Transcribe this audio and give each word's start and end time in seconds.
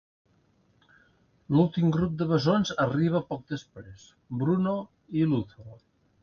L'últim 1.55 1.91
grup 1.95 2.15
de 2.21 2.27
bessons 2.31 2.71
arriba 2.85 3.21
poc 3.35 3.45
després, 3.53 4.07
Bruno 4.41 4.75
i 5.21 5.29
Luthor. 5.35 5.71